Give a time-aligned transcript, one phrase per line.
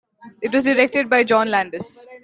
[0.41, 2.07] It was directed by John Landis.